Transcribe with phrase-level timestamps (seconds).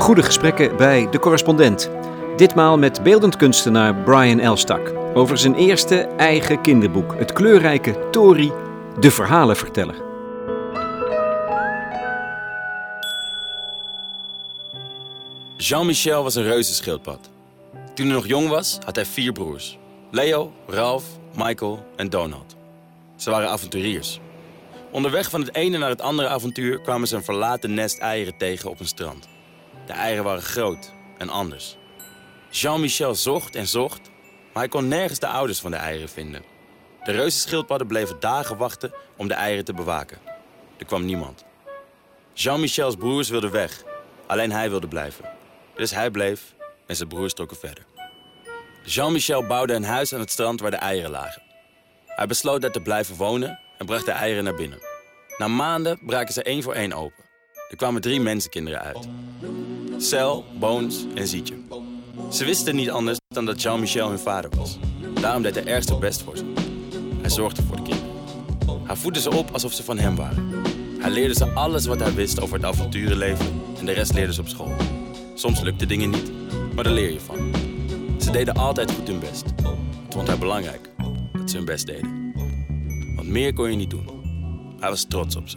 [0.00, 1.90] Goede gesprekken bij de correspondent.
[2.36, 8.52] Ditmaal met beeldend kunstenaar Brian Elstak over zijn eerste eigen kinderboek, het kleurrijke Tori,
[9.00, 9.94] de verhalenverteller.
[15.56, 17.30] Jean-Michel was een reuzenschildpad.
[17.94, 19.78] Toen hij nog jong was, had hij vier broers.
[20.10, 21.04] Leo, Ralph,
[21.34, 22.56] Michael en Donald.
[23.16, 24.20] Ze waren avonturiers.
[24.90, 28.70] Onderweg van het ene naar het andere avontuur kwamen ze een verlaten nest eieren tegen
[28.70, 29.28] op een strand.
[29.90, 31.76] De eieren waren groot en anders.
[32.50, 34.00] Jean-Michel zocht en zocht,
[34.52, 36.42] maar hij kon nergens de ouders van de eieren vinden.
[37.04, 40.18] De reuzenschildpadden bleven dagen wachten om de eieren te bewaken.
[40.78, 41.44] Er kwam niemand.
[42.32, 43.82] Jean-Michels broers wilden weg,
[44.26, 45.24] alleen hij wilde blijven.
[45.74, 46.54] Dus hij bleef
[46.86, 47.84] en zijn broers trokken verder.
[48.84, 51.42] Jean-Michel bouwde een huis aan het strand waar de eieren lagen.
[52.06, 54.78] Hij besloot daar te blijven wonen en bracht de eieren naar binnen.
[55.38, 57.24] Na maanden braken ze één voor één open.
[57.70, 59.08] Er kwamen drie mensenkinderen uit.
[60.02, 61.54] Cel, Bones en Zietje.
[62.30, 64.78] Ze wisten niet anders dan dat Jean-Michel hun vader was.
[65.20, 66.44] Daarom deed hij erg zijn best voor ze.
[67.20, 68.10] Hij zorgde voor de kinderen.
[68.84, 70.50] Hij voedde ze op alsof ze van hem waren.
[70.98, 73.46] Hij leerde ze alles wat hij wist over het avonturenleven
[73.78, 74.72] en de rest leerde ze op school.
[75.34, 76.30] Soms lukten dingen niet,
[76.74, 77.52] maar daar leer je van.
[78.20, 79.44] Ze deden altijd goed hun best.
[79.44, 80.90] Het vond hij belangrijk
[81.32, 82.32] dat ze hun best deden.
[83.16, 84.06] Want meer kon je niet doen.
[84.78, 85.56] Hij was trots op ze.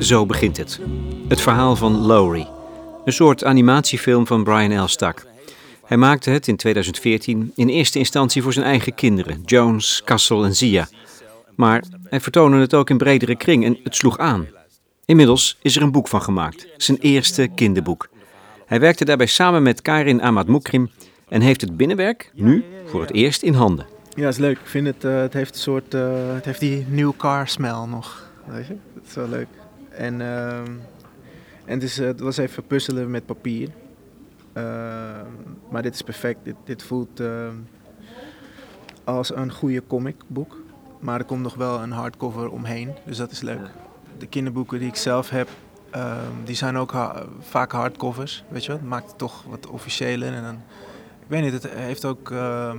[0.00, 0.80] Zo begint het.
[1.28, 2.46] Het verhaal van Lowry.
[3.04, 5.26] Een soort animatiefilm van Brian Elstak.
[5.84, 10.56] Hij maakte het in 2014 in eerste instantie voor zijn eigen kinderen, Jones, Kassel en
[10.56, 10.88] Zia.
[11.56, 14.46] Maar hij vertoonde het ook in bredere kring en het sloeg aan.
[15.04, 18.08] Inmiddels is er een boek van gemaakt, zijn eerste kinderboek.
[18.66, 20.90] Hij werkte daarbij samen met Karin Ahmad Moukrim
[21.28, 23.86] en heeft het binnenwerk nu voor het eerst in handen.
[24.16, 24.58] Ja, is leuk.
[24.58, 27.86] Ik vind het, uh, het heeft een soort, uh, het heeft die new car smell
[27.88, 28.30] nog.
[28.46, 28.76] Weet je?
[28.94, 29.46] Dat is wel leuk.
[30.00, 30.78] En, uh, en
[31.64, 33.68] het, is, het was even puzzelen met papier.
[35.70, 36.38] maar dit is perfect.
[36.42, 37.22] Dit, dit voelt
[39.04, 40.56] als een goede comicboek.
[41.00, 43.70] Maar er komt nog wel een hardcover omheen, dus dat is leuk.
[44.18, 45.48] De kinderboeken die ik zelf heb,
[46.44, 48.44] die zijn ook ha vaak hardcovers.
[48.48, 48.80] Weet je wel?
[48.84, 50.62] Maakt het toch wat officiëler en dan
[51.30, 52.72] weet niet, het heeft ook, uh,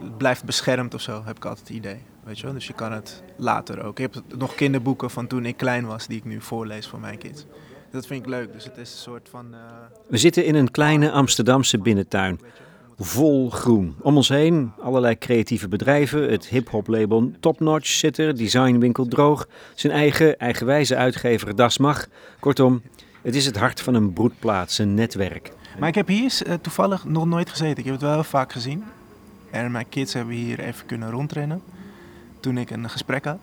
[0.00, 2.02] het blijft beschermd of zo, heb ik altijd het idee.
[2.24, 2.54] Weet je wel?
[2.54, 3.98] Dus je kan het later ook.
[3.98, 7.18] Ik heb nog kinderboeken van toen ik klein was, die ik nu voorlees voor mijn
[7.18, 7.46] kids.
[7.90, 9.46] Dat vind ik leuk, dus het is een soort van...
[9.52, 9.58] Uh...
[10.08, 12.40] We zitten in een kleine Amsterdamse binnentuin.
[12.98, 13.96] Vol groen.
[14.00, 16.30] Om ons heen allerlei creatieve bedrijven.
[16.30, 19.48] Het hip-hop label Topnotch zit er, designwinkel Droog.
[19.74, 22.06] Zijn eigen eigenwijze uitgever Das Mag.
[22.40, 22.82] Kortom,
[23.22, 25.52] het is het hart van een broedplaats, een netwerk.
[25.78, 27.78] Maar ik heb hier uh, toevallig nog nooit gezeten.
[27.78, 28.84] Ik heb het wel heel vaak gezien.
[29.50, 31.62] En mijn kids hebben hier even kunnen rondrennen.
[32.40, 33.38] Toen ik een gesprek had.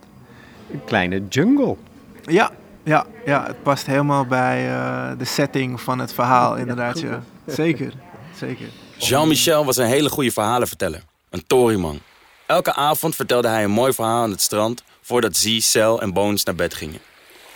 [0.71, 1.75] Een kleine jungle.
[2.21, 2.51] Ja,
[2.83, 6.99] ja, ja het past helemaal bij uh, de setting van het verhaal, inderdaad.
[6.99, 7.93] Ja, Zeker,
[8.35, 8.67] zeker.
[8.97, 11.03] Jean-Michel was een hele goede verhalenverteller.
[11.29, 11.99] Een toryman.
[12.45, 14.83] Elke avond vertelde hij een mooi verhaal aan het strand...
[15.01, 16.99] voordat Zee, Cel en Bones naar bed gingen.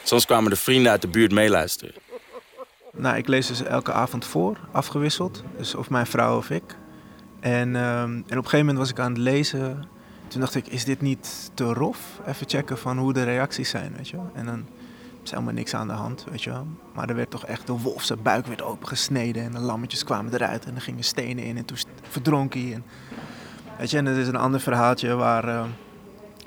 [0.04, 1.94] Soms kwamen de vrienden uit de buurt meeluisteren.
[2.94, 5.44] Nou, ik lees dus elke avond voor, afgewisseld.
[5.58, 6.76] Dus of mijn vrouw of ik.
[7.40, 9.88] En, um, en op een gegeven moment was ik aan het lezen.
[10.28, 12.00] Toen dacht ik, is dit niet te rof?
[12.26, 14.32] Even checken van hoe de reacties zijn, weet je wel.
[14.34, 14.66] En dan
[15.24, 16.68] is helemaal niks aan de hand, weet je wel.
[16.94, 19.44] Maar er werd toch echt, de wolf buik werd opengesneden.
[19.44, 21.58] En de lammetjes kwamen eruit en er gingen stenen in.
[21.58, 21.78] En toen
[22.10, 22.74] verdronk hij.
[22.74, 22.84] En,
[23.78, 25.64] weet je, en er is een ander verhaaltje waar uh,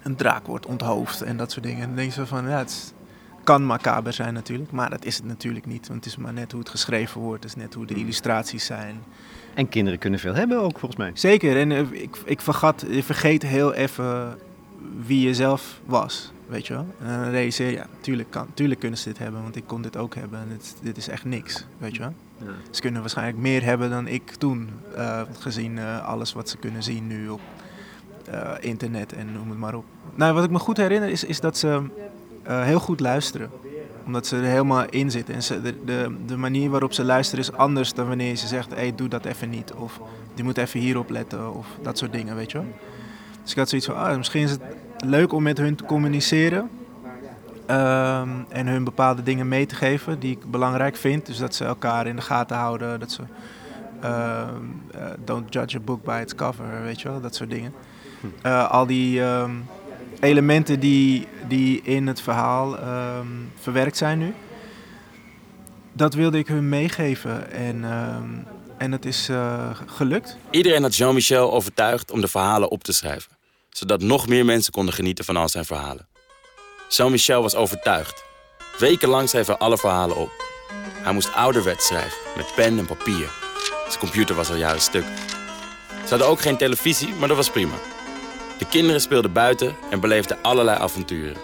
[0.03, 1.81] een draak wordt onthoofd en dat soort dingen.
[1.81, 2.93] En dan denk je van, ja, het is,
[3.45, 5.89] kan macaber zijn natuurlijk, maar dat is het natuurlijk niet.
[5.89, 8.65] Want het is maar net hoe het geschreven wordt, het is net hoe de illustraties
[8.65, 9.03] zijn.
[9.55, 11.11] En kinderen kunnen veel hebben ook, volgens mij.
[11.15, 14.39] Zeker, en ik, ik vergat, je vergeet heel even
[15.07, 16.87] wie je zelf was, weet je wel.
[17.01, 19.83] En dan realiseer je, ja, natuurlijk, kan, natuurlijk kunnen ze dit hebben, want ik kon
[19.83, 20.39] dit ook hebben.
[20.39, 22.15] En dit, dit is echt niks, weet je wel.
[22.39, 22.53] Ja.
[22.71, 26.83] Ze kunnen waarschijnlijk meer hebben dan ik toen, uh, gezien uh, alles wat ze kunnen
[26.83, 27.41] zien nu op
[28.61, 29.85] internet en noem het maar op.
[30.15, 31.83] Nou, wat ik me goed herinner is, is dat ze
[32.49, 33.51] uh, heel goed luisteren.
[34.07, 35.35] Omdat ze er helemaal in zitten.
[35.35, 38.71] En ze, de, de, de, manier waarop ze luisteren is anders dan wanneer ze zegt:
[38.71, 39.73] hé, hey, doe dat even niet.
[39.73, 40.01] Of
[40.35, 41.55] die moet even hierop letten.
[41.55, 42.67] Of dat soort dingen, weet je wel.
[43.43, 44.63] Dus ik had zoiets van: ah, misschien is het
[45.05, 46.71] leuk om met hun te communiceren.
[47.71, 51.27] Um, en hun bepaalde dingen mee te geven die ik belangrijk vind.
[51.27, 53.01] Dus dat ze elkaar in de gaten houden.
[53.01, 53.23] Dat ze.
[54.05, 54.43] Uh,
[54.95, 57.73] uh, don't judge a book by its cover, weet je wel, dat soort dingen.
[58.47, 59.65] Uh, al die um,
[60.23, 62.79] elementen die, die in het verhaal
[63.19, 64.35] um, verwerkt zijn nu.
[65.93, 68.47] Dat wilde ik hun meegeven en, um,
[68.79, 70.37] en het is uh, gelukt.
[70.51, 73.33] Iedereen had Jean-Michel overtuigd om de verhalen op te schrijven.
[73.71, 76.07] Zodat nog meer mensen konden genieten van al zijn verhalen.
[76.89, 78.25] Jean-Michel was overtuigd.
[78.79, 80.31] Wekenlang schreef hij alle verhalen op.
[81.03, 83.31] Hij moest ouderwets schrijven, met pen en papier.
[83.87, 85.05] Zijn computer was al jaren stuk.
[86.05, 87.75] Ze hadden ook geen televisie, maar dat was prima.
[88.63, 91.37] De kinderen speelden buiten en beleefden allerlei avonturen.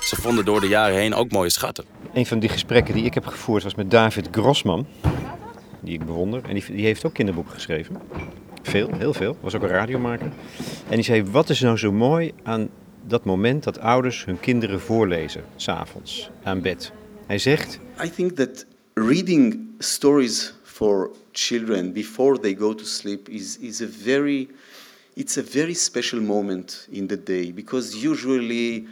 [0.00, 1.84] Ze vonden door de jaren heen ook mooie schatten.
[2.14, 4.86] Een van die gesprekken die ik heb gevoerd was met David Grossman,
[5.80, 6.42] die ik bewonder.
[6.44, 7.96] En die, die heeft ook kinderboeken geschreven.
[8.62, 9.36] Veel, heel veel.
[9.40, 10.32] Was ook een radiomaker.
[10.88, 12.68] En die zei, wat is nou zo mooi aan
[13.06, 16.92] dat moment dat ouders hun kinderen voorlezen, s'avonds, aan bed.
[17.26, 17.80] Hij zegt...
[18.04, 23.88] I think that reading stories for children before they go to sleep is, is a
[24.02, 24.48] very...
[25.16, 28.86] It's a very special moment in the day because usually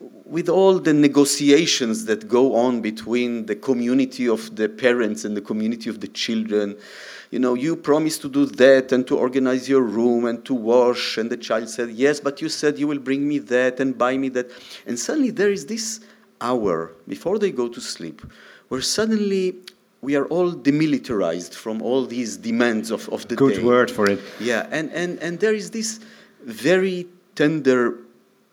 [0.00, 5.40] with all the negotiations that go on between the community of the parents and the
[5.40, 6.76] community of the children,
[7.30, 11.16] you know, you promised to do that and to organize your room and to wash.
[11.16, 14.16] And the child said, Yes, but you said you will bring me that and buy
[14.16, 14.50] me that.
[14.84, 16.00] And suddenly there is this
[16.40, 18.20] hour before they go to sleep
[18.66, 19.56] where suddenly
[20.00, 23.62] we are all demilitarized from all these demands of, of the Good day.
[23.62, 24.20] word for it.
[24.40, 26.00] Yeah, and, and, and there is this
[26.44, 27.98] very tender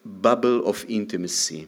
[0.04, 1.68] bubble of intimacy.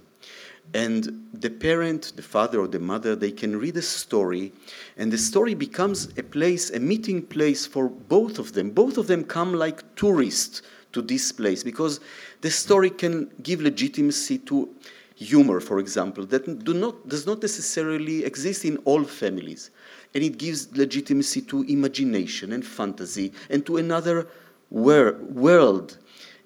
[0.74, 4.52] And the parent, the father or the mother, they can read a story,
[4.98, 8.72] and the story becomes a place, a meeting place for both of them.
[8.72, 12.00] Both of them come like tourists to this place because
[12.42, 14.70] the story can give legitimacy to
[15.18, 19.72] humor, for example, that do not, does not necessarily exist in all families.
[20.14, 24.28] And it gives legitimacy to imagination and fantasy and to another
[24.70, 25.98] wor- world.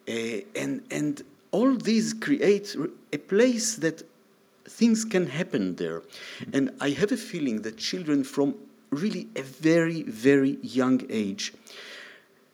[0.08, 2.76] Uh, and, and all these create
[3.12, 4.04] a place that
[4.66, 6.02] things can happen there.
[6.54, 8.56] And I have a feeling that children from
[8.90, 11.54] really a very, very young age,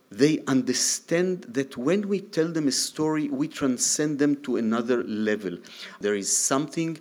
[0.09, 5.57] they understand that when we tell them a story, we transcend them to another level.
[5.99, 6.97] There is something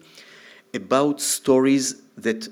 [0.74, 2.48] about stories that,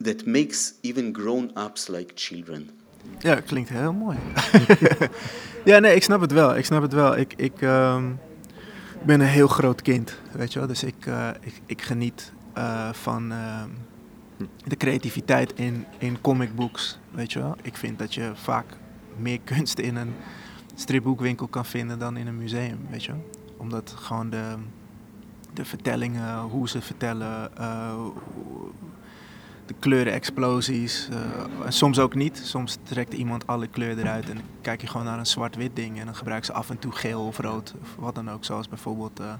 [0.00, 2.70] that makes even grown-ups like children.
[3.18, 4.16] Ja, klinkt heel mooi.
[5.64, 6.56] ja, nee, ik snap het wel.
[6.56, 7.16] Ik snap het wel.
[7.16, 8.12] Ik, ik ehm,
[9.02, 10.68] ben een heel groot kind, weet je wel.
[10.68, 13.62] Dus ik, uh, ik, ik, geniet uh, van uh,
[14.64, 17.56] de creativiteit in, in comicbooks, weet je wel.
[17.62, 18.66] Ik vind dat je vaak
[19.16, 20.14] meer kunst in een
[20.74, 23.12] stripboekwinkel kan vinden dan in een museum, weet je.
[23.56, 24.54] Omdat gewoon de,
[25.52, 27.50] de vertellingen, hoe ze vertellen,
[29.66, 31.08] de kleurenexplosies.
[31.12, 31.18] Uh,
[31.68, 32.40] soms ook niet.
[32.44, 35.98] Soms trekt iemand alle kleur eruit en kijk je gewoon naar een zwart-wit ding.
[35.98, 38.44] En dan gebruiken ze af en toe geel of rood of wat dan ook.
[38.44, 39.32] Zoals bijvoorbeeld uh,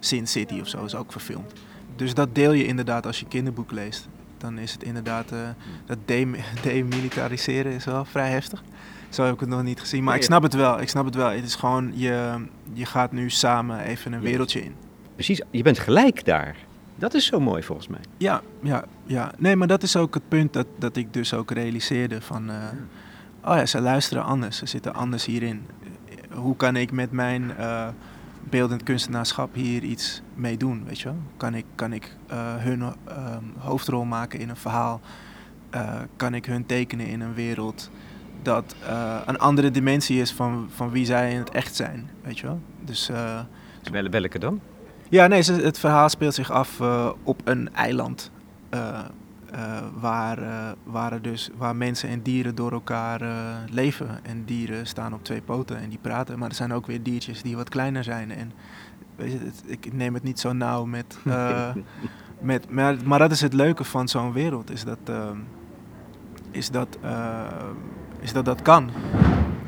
[0.00, 1.52] Sin City of zo is ook verfilmd.
[1.96, 4.08] Dus dat deel je inderdaad als je kinderboek leest.
[4.38, 5.38] Dan is het inderdaad, uh,
[5.86, 5.98] dat
[6.62, 8.62] demilitariseren is wel vrij heftig.
[9.14, 10.04] Zo heb ik het nog niet gezien.
[10.04, 10.80] Maar ik snap het wel.
[10.80, 11.30] Ik snap het wel.
[11.30, 14.74] Het is gewoon, je, je gaat nu samen even een wereldje in.
[15.14, 16.56] Precies, je bent gelijk daar.
[16.96, 18.00] Dat is zo mooi volgens mij.
[18.16, 19.32] Ja, ja, ja.
[19.38, 22.50] Nee, maar dat is ook het punt dat, dat ik dus ook realiseerde van...
[22.50, 22.56] Uh,
[23.44, 24.56] oh ja, ze luisteren anders.
[24.56, 25.66] Ze zitten anders hierin.
[26.30, 27.88] Hoe kan ik met mijn uh,
[28.50, 31.18] beeldend kunstenaarschap hier iets mee doen, weet je wel?
[31.36, 32.92] Kan ik, kan ik uh, hun
[33.58, 35.00] hoofdrol maken in een verhaal?
[36.16, 37.90] kan ik hun tekenen in een wereld
[38.44, 38.74] dat
[39.26, 42.60] een andere dimensie is van, van wie zij in het echt zijn, weet je wel?
[42.80, 43.10] Dus...
[44.10, 44.60] Welke dan?
[45.08, 48.30] Ja, nee, het verhaal speelt zich af uh, op een eiland.
[48.74, 48.98] Uh,
[49.54, 50.38] uh, waar,
[50.84, 53.20] waar, dus, waar mensen en dieren door elkaar
[53.70, 54.08] leven.
[54.22, 56.38] En dieren staan op twee poten en die praten.
[56.38, 58.30] Maar er zijn ook weer diertjes die wat kleiner zijn.
[58.30, 58.52] En
[59.16, 61.18] weet je, het, ik neem het niet zo nauw met.
[62.40, 65.12] met maar, maar dat is het leuke van zo'n wereld, is dat,
[66.50, 66.98] is, dat,
[68.24, 68.90] is dat dat kan.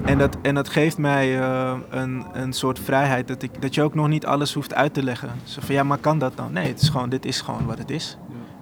[0.04, 3.82] En dat, en dat geeft mij uh, een, een soort vrijheid dat, ik, dat je
[3.82, 5.30] ook nog niet alles hoeft uit te leggen.
[5.44, 6.52] Zo van ja, maar kan dat dan?
[6.52, 8.16] Nee, het is gewoon, dit is gewoon wat het is.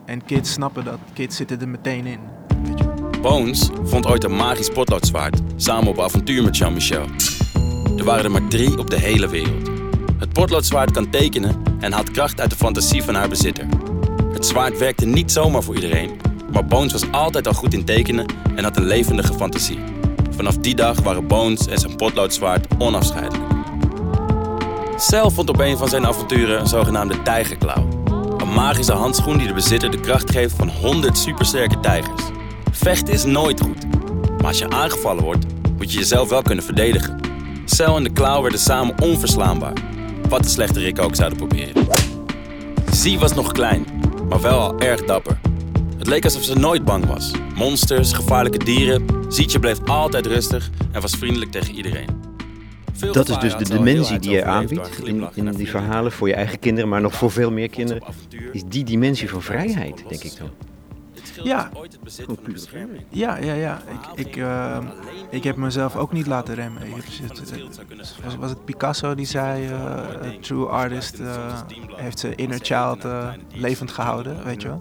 [0.04, 2.18] En kids snappen dat, kids zitten er meteen in.
[2.62, 2.84] Weet je.
[3.22, 7.06] Bones vond ooit een magisch potloodzwaard, samen op avontuur met Jean-Michel.
[7.98, 9.70] Er waren er maar drie op de hele wereld.
[10.18, 13.66] Het potloodzwaard kan tekenen en haalt kracht uit de fantasie van haar bezitter.
[14.32, 16.10] Het zwaard werkte niet zomaar voor iedereen,
[16.54, 19.78] maar Bones was altijd al goed in tekenen en had een levendige fantasie.
[20.30, 23.52] Vanaf die dag waren Bones en zijn potloodzwaard onafscheidelijk.
[24.96, 27.88] Cel vond op een van zijn avonturen een zogenaamde tijgerklauw.
[28.38, 32.23] Een magische handschoen die de bezitter de kracht geeft van 100 supersterke tijgers.
[32.70, 33.84] Vechten is nooit goed,
[34.37, 35.46] maar als je aangevallen wordt,
[35.76, 37.20] moet je jezelf wel kunnen verdedigen.
[37.64, 39.73] Cel en de klauw werden samen onverslaanbaar,
[40.28, 41.87] wat de slechterik ook zouden proberen.
[42.90, 43.87] Zee was nog klein,
[44.28, 45.38] maar wel al erg dapper.
[45.98, 47.32] Het leek alsof ze nooit bang was.
[47.54, 49.06] Monsters, gevaarlijke dieren.
[49.28, 52.08] Zietje bleef altijd rustig en was vriendelijk tegen iedereen.
[52.92, 56.34] Veel dat is dus de dimensie die je aanbiedt in, in die verhalen voor je
[56.34, 58.02] eigen kinderen, maar nog voor veel meer kinderen.
[58.52, 60.50] Is die dimensie van vrijheid, denk ik dan.
[61.42, 61.70] Ja.
[61.74, 63.04] ooit het bezit van een bescherming.
[63.08, 63.82] Ja, ja, ja.
[64.14, 64.78] Ik, ik, eh,
[65.30, 66.82] ik heb mezelf ook niet laten remmen.
[67.86, 71.60] Kunnen was, was het Picasso die zei, eh, a true artist eh,
[71.96, 74.80] heeft zijn inner child eh, levend gehouden, weet je wel.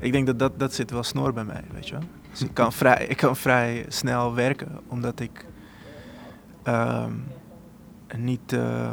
[0.00, 1.98] Ik denk dat, dat dat zit wel snor bij mij, weet je.
[2.30, 5.46] Dus ik kan vrij, ik kan vrij snel werken, omdat ik
[6.62, 7.12] ehm,
[8.16, 8.92] niet, eh,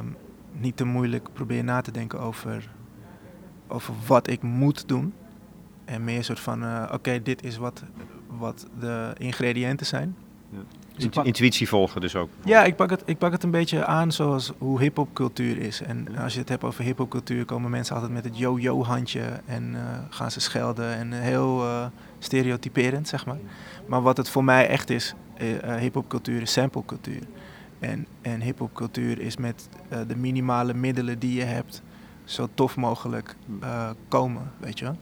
[0.52, 2.70] niet te moeilijk probeer na te denken over,
[3.68, 5.14] over wat ik moet doen.
[5.86, 7.84] En meer een soort van, eh, oké, dit is wat,
[8.28, 10.16] wat de ingrediënten zijn.
[10.98, 12.30] Intu- Intuïtie volgen dus ook.
[12.46, 15.82] Ja, ik pak, het, ik pak het een beetje aan zoals hoe hip-hopcultuur is.
[15.82, 19.82] En als je het hebt over hip-hopcultuur, komen mensen altijd met het yo-yo-handje en eh,
[20.10, 20.94] gaan ze schelden.
[20.96, 21.86] En eh, heel eh,
[22.20, 23.38] stereotyperend, zeg maar.
[23.88, 27.22] Maar wat het voor mij echt is, eh, hip-hopcultuur is samplecultuur.
[27.80, 29.70] En, en hip-hopcultuur is met
[30.08, 31.82] de minimale middelen die je hebt,
[32.24, 33.36] zo tof mogelijk
[34.08, 34.98] komen, weet je wel.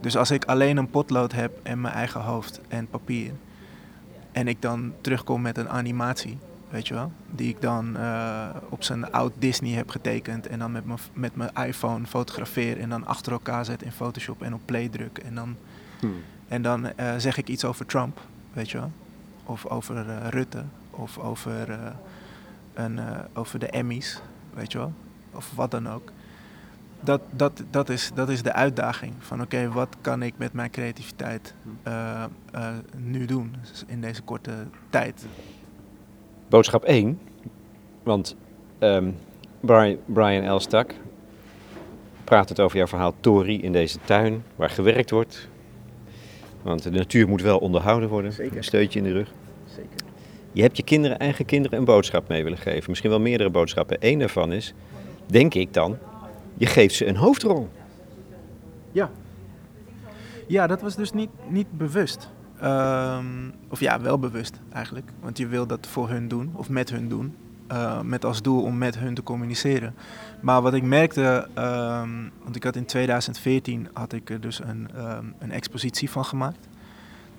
[0.00, 3.32] Dus als ik alleen een potlood heb en mijn eigen hoofd en papier,
[4.32, 6.38] en ik dan terugkom met een animatie,
[6.70, 10.72] weet je wel, die ik dan eh, op zijn oud Disney heb getekend en dan
[10.72, 14.60] met mijn met mijn iPhone fotografeer en dan achter elkaar zet in Photoshop en op
[14.64, 15.56] play druk en dan,
[16.48, 18.20] en dan eh, zeg ik iets over Trump,
[18.52, 18.92] weet je wel,
[19.44, 21.78] of over eh, Rutte, of over,
[22.74, 23.00] een,
[23.34, 24.20] over de Emmys,
[24.54, 24.92] weet je wel,
[25.32, 26.12] of wat dan ook.
[27.00, 30.70] Dat, dat, dat, is, dat is de uitdaging van oké, wat kan ik met mijn
[30.70, 34.52] creativiteit eh, eh, nu doen dus in deze korte
[34.90, 35.26] tijd.
[36.48, 37.20] Boodschap 1.
[38.02, 38.36] Want
[38.78, 39.10] ehm,
[39.60, 40.94] Brian, Brian Elstak
[42.24, 45.48] praat het over jouw verhaal Tori in deze tuin waar gewerkt wordt.
[46.62, 48.32] Want de natuur moet wel onderhouden worden.
[48.32, 48.56] Zeker.
[48.56, 49.32] Een steuntje in de rug.
[49.66, 50.06] Zeker.
[50.52, 52.84] Je hebt je kinderen, eigen kinderen een boodschap mee willen geven.
[52.88, 53.96] Misschien wel meerdere boodschappen.
[54.00, 54.74] Eén daarvan is,
[55.26, 55.98] denk ik dan,
[56.58, 57.68] je geeft ze een hoofdrol.
[58.92, 59.10] Ja.
[60.46, 62.30] Ja, dat was dus niet, niet bewust.
[62.60, 63.24] Ehm,
[63.68, 65.10] of ja, wel bewust eigenlijk.
[65.20, 67.36] Want je wil dat voor hun doen, of met hun doen.
[67.68, 69.94] eh, met als doel om met hun te communiceren.
[70.40, 72.10] Maar wat ik merkte, ehm,
[72.42, 76.68] want ik had in 2014 had ik er dus een, ehm, een expositie van gemaakt.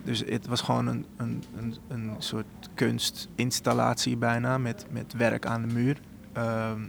[0.04, 5.62] Dus het was gewoon een, een, een, een soort kunstinstallatie bijna met, met werk aan
[5.68, 5.98] de muur.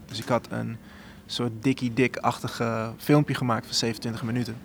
[0.06, 0.76] Dus ik had een
[1.32, 4.56] soort dikkie dik-achtige filmpje gemaakt van 27 minuten.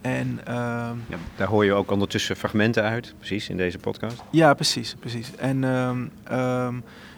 [0.00, 4.22] En ehm, Ja, daar hoor je ook ondertussen fragmenten uit, precies, in deze podcast.
[4.30, 5.36] ja, precies, precies.
[5.36, 6.74] En, ehm, ehm,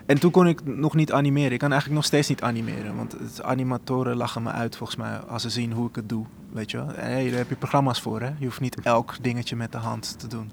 [0.07, 1.53] en toen kon ik nog niet animeren.
[1.53, 2.97] Ik kan eigenlijk nog steeds niet animeren.
[2.97, 6.25] Want het, animatoren lachen me uit volgens mij als ze zien hoe ik het doe.
[6.51, 6.89] Weet je wel?
[6.95, 8.31] Hey, daar heb je programma's voor hè.
[8.39, 10.51] Je hoeft niet elk dingetje met de hand te doen.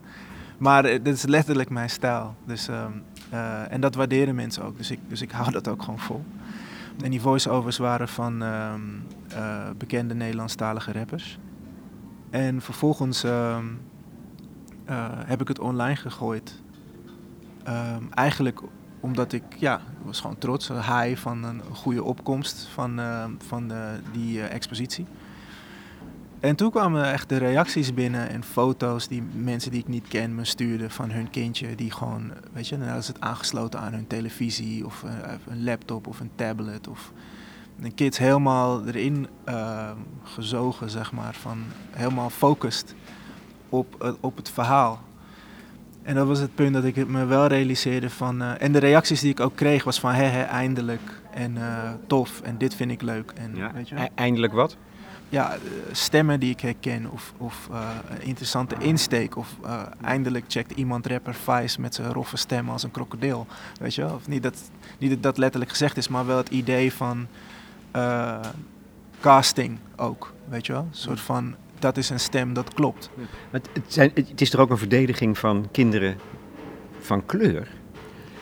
[0.58, 2.36] Maar eh, dit is letterlijk mijn stijl.
[2.46, 4.78] Dus, eh, en dat waarderen mensen ook.
[4.78, 6.24] Dus ik, dus ik hou dat ook gewoon vol.
[7.04, 8.82] En die voice-overs waren van ehm,
[9.28, 11.40] eh, bekende Nederlandstalige rappers.
[12.30, 13.66] En vervolgens ehm,
[14.86, 16.62] eh, heb ik het online gegooid.
[17.64, 18.62] Ehm, eigenlijk
[19.00, 23.00] omdat ik, ja, was gewoon trots, high van een goede opkomst van,
[23.48, 23.78] van eh,
[24.12, 25.06] die expositie.
[26.40, 30.36] En toen kwamen echt de reacties binnen en foto's die mensen die ik niet ken
[30.36, 31.76] me stuurden van hun kindje.
[31.76, 35.12] Die gewoon, weet je, dan ze het aangesloten aan hun televisie of eh,
[35.50, 36.88] een laptop of een tablet.
[36.88, 37.12] Of
[37.76, 42.96] de kids helemaal erin ehm, gezogen, zeg maar, van helemaal focust
[43.70, 45.02] op, eh, op het verhaal.
[46.04, 48.42] En dat was het punt dat ik het me wel realiseerde van...
[48.42, 51.22] eh, en de reacties die ik ook kreeg was van, hè, hè, eindelijk.
[51.34, 53.32] En eh, tof, en dit vind ik leuk.
[53.36, 53.96] En, weet je?
[53.96, 54.78] E- Eindelijk wat?
[55.30, 55.60] Ja, eh,
[55.92, 59.36] stemmen die ik herken of, of eh, een interessante insteek.
[59.36, 63.48] Of eh, eindelijk checkt iemand rapper Vice met zijn roffe stem als een krokodil.
[63.80, 64.14] Weet je wel?
[64.14, 67.28] Of niet dat, niet dat dat letterlijk gezegd is, maar wel het idee van
[67.92, 68.40] eh,
[69.20, 70.34] casting ook.
[70.48, 70.82] Weet je wel?
[70.82, 73.10] Een soort van, dat is een stem, dat klopt.
[73.50, 76.18] Het, het, zijn, het is toch ook een verdediging van kinderen
[77.00, 77.68] van kleur?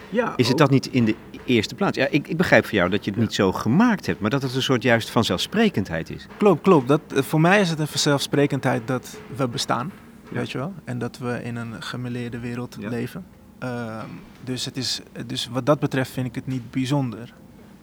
[0.10, 1.16] Ja, Is het dat niet in de
[1.48, 1.98] eerste plaats?
[1.98, 4.42] Ja, ik, ik begrijp van jou dat je het niet zo gemaakt hebt, maar dat
[4.42, 6.28] het een soort juist vanzelfsprekendheid is.
[6.38, 6.88] Klopt, klopt.
[6.88, 9.92] Dat, eh, voor mij is het een vanzelfsprekendheid dat we bestaan,
[10.30, 10.38] Ja.
[10.38, 10.74] weet je wel.
[10.84, 12.90] En dat we in een gemêleerde wereld Ja.
[12.90, 13.26] leven.
[13.60, 14.06] Ehm,
[14.44, 17.34] dus, het is, dus wat dat betreft vind ik het niet bijzonder.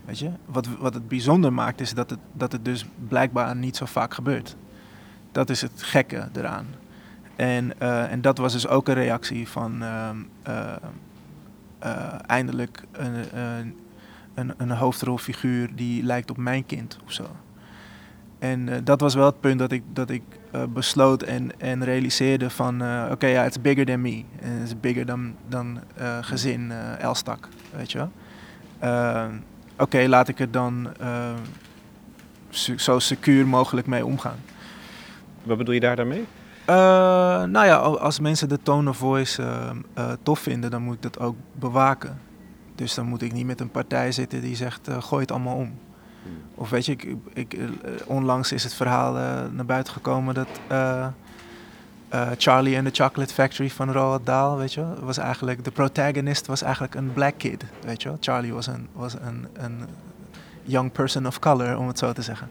[0.04, 0.30] Weet je?
[0.46, 4.14] Wat, wat het bijzonder maakt is dat het, dat het dus blijkbaar niet zo vaak
[4.14, 4.56] gebeurt.
[5.32, 6.66] Dat is het gekke eraan.
[7.36, 10.76] En, eh, en dat was dus ook een reactie van ehm, eh, eh,
[12.26, 13.76] eindelijk een, een,
[14.34, 17.26] een, een hoofdrolfiguur die lijkt op mijn kind of zo.
[18.38, 21.84] En eh, dat was wel het punt dat ik, dat ik eh, besloot en, en
[21.84, 22.82] realiseerde van...
[22.82, 24.22] eh, oké, ja, it's bigger than me.
[24.36, 28.10] Het is bigger dan, dan eh, gezin eh, Elstak, weet je wel.
[28.78, 29.26] Eh,
[29.78, 31.34] oké, laat ik er dan eh,
[32.76, 34.38] zo secuur mogelijk mee omgaan.
[35.42, 36.24] Wat bedoel je daar daarmee?
[36.70, 36.76] Uh,
[37.42, 41.18] nou ja, als mensen de tone of voice uh, tof vinden, dan moet ik dat
[41.18, 42.20] ook bewaken.
[42.74, 45.78] Dus dan moet ik niet met een partij zitten die zegt, gooi het allemaal om.
[46.22, 46.32] Hmm.
[46.54, 47.58] Of weet je, ik, ik,
[48.06, 49.12] onlangs is het verhaal
[49.52, 50.48] naar buiten gekomen dat
[52.38, 56.62] Charlie and the Chocolate Factory van Roald Dahl, weet je, was eigenlijk, de protagonist was
[56.62, 59.84] eigenlijk een black kid, weet je Charlie was een, was een, een
[60.62, 62.48] young person of color, om het zo te zeggen.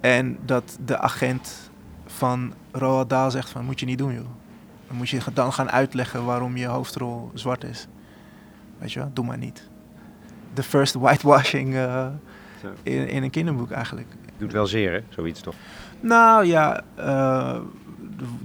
[0.00, 1.69] En dat de agent
[2.16, 4.26] van Roald Dahl zegt van, moet je niet doen joh.
[4.86, 7.86] Dan moet je dan gaan uitleggen waarom je hoofdrol zwart is.
[8.78, 9.68] Weet je wel, doe maar niet.
[10.52, 12.06] The first whitewashing uh,
[12.82, 14.08] in, in, een kinderboek eigenlijk.
[14.36, 15.54] Doet wel zeer hè, zoiets toch?
[16.00, 17.58] Nou ja, uh,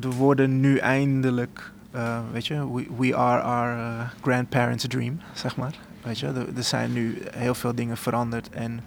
[0.01, 3.77] er worden nu eindelijk, uh, weet je, we, we are our
[4.21, 5.75] grandparents' dream, zeg maar.
[6.03, 8.49] Weet je, er, er, zijn nu heel veel dingen veranderd.
[8.49, 8.79] En,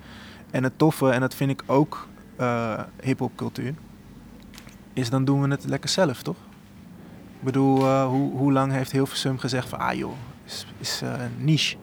[0.51, 2.09] en het toffe, en dat vind ik ook
[2.41, 3.75] uh, hip-hop cultuur,
[4.99, 6.37] is dan doen we het lekker zelf, toch?
[7.39, 10.13] Ik bedoel, uh, hoe, hoe lang heeft Hilversum gezegd van, ah joh,
[10.45, 11.77] is, is uh, niche.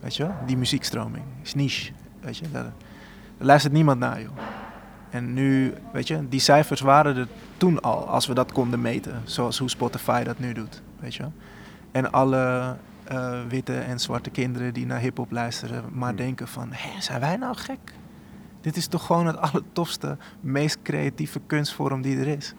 [0.00, 0.34] Weet je wel?
[0.46, 1.92] Die muziekstroming is niche.
[2.20, 2.72] Weet je, daar, daar
[3.46, 4.38] luistert niemand naar, joh.
[5.10, 9.22] En nu, weet je, die cijfers waren er toen al, als we dat konden meten.
[9.24, 11.32] Zoals hoe Spotify dat nu doet, weet je wel.
[11.92, 12.76] En alle
[13.12, 16.16] uh, witte en zwarte kinderen die naar hip-hop luisteren, maar hmm.
[16.16, 17.78] denken van: hé, zijn wij nou gek?
[18.66, 22.52] Dit is toch gewoon het allertofste, meest creatieve kunstvorm die er is.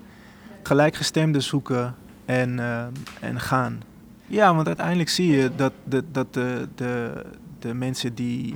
[0.64, 1.96] Gelijkgestemden zoeken
[2.26, 2.86] en, uh,
[3.22, 3.82] en gaan.
[4.28, 7.26] Ja, want uiteindelijk zie je dat de, dat de, de,
[7.60, 8.56] de mensen die,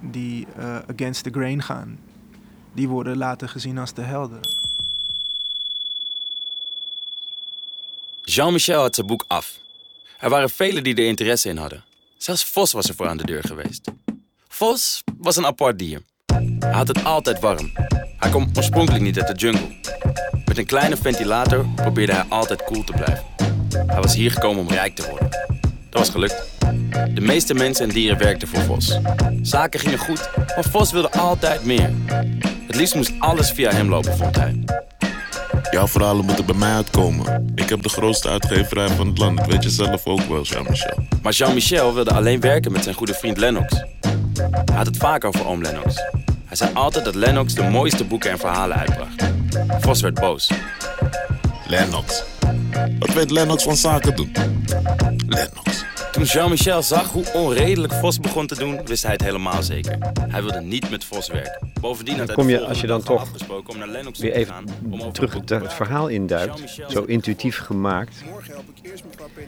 [0.00, 1.98] die uh, against the grain gaan,
[2.72, 4.40] die worden later gezien als de helden.
[8.22, 9.58] Jean-Michel had zijn boek af.
[10.18, 11.84] Er waren velen die er interesse in hadden.
[12.16, 13.90] Zelfs Vos was er voor aan de deur geweest.
[14.48, 16.02] Vos was een apart dier.
[16.58, 17.72] Hij had het altijd warm.
[18.16, 19.68] Hij kwam oorspronkelijk niet uit de jungle.
[20.44, 23.24] Met een kleine ventilator probeerde hij altijd koel te blijven.
[23.86, 25.28] Hij was hier gekomen om rijk te worden.
[25.88, 26.48] Dat was gelukt.
[27.14, 28.98] De meeste mensen en dieren werkten voor Vos.
[29.42, 31.90] Zaken gingen goed, maar Vos wilde altijd meer.
[32.66, 34.64] Het liefst moest alles via hem lopen, vond hij.
[35.70, 37.52] Jouw verhalen moeten bij mij uitkomen.
[37.54, 39.38] Ik heb de grootste uitgeverij van het land.
[39.38, 40.98] Dat weet je zelf ook wel, Jean-Michel.
[41.22, 43.72] Maar Jean-Michel wilde alleen werken met zijn goede vriend Lennox.
[44.64, 46.02] Hij had het vaak over oom Lennox.
[46.50, 49.24] Hij zei altijd dat Lennox de mooiste boeken en verhalen uitbracht.
[49.80, 50.50] Vos werd boos.
[51.66, 52.24] Lennox?
[52.98, 54.32] Wat weet Lennox van zaken doen?
[55.26, 55.84] Lennox.
[56.12, 59.98] Toen Jean-Michel zag hoe onredelijk Vos begon te doen, wist hij het helemaal zeker.
[60.28, 61.72] Hij wilde niet met Vos werken.
[61.80, 64.54] Bovendien had hij kom je, als je dan toch afgesproken om naar Lennox weer even
[64.66, 68.16] te gaan, om terug het, het verhaal induikt, zo intuïtief gemaakt.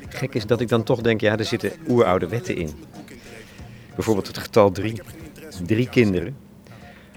[0.09, 2.71] Gek is dat ik dan toch denk, ja, er zitten oeroude wetten in.
[3.95, 5.03] Bijvoorbeeld het getal drie.
[5.67, 6.37] Drie kinderen,